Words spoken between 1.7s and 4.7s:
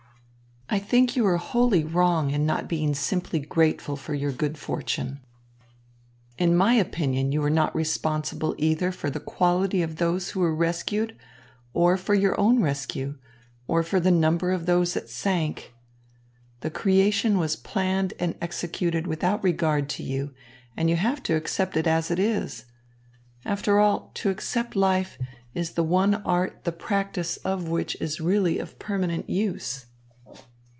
wrong in not being simply grateful for your good